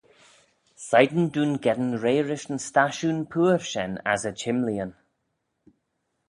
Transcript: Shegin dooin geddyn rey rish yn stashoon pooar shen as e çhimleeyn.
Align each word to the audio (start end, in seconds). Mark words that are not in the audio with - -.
Shegin 0.85 1.25
dooin 1.33 1.53
geddyn 1.65 1.93
rey 2.03 2.19
rish 2.27 2.47
yn 2.51 2.59
stashoon 2.67 3.19
pooar 3.31 3.61
shen 3.71 3.93
as 4.11 4.23
e 4.29 4.31
çhimleeyn. 4.39 4.91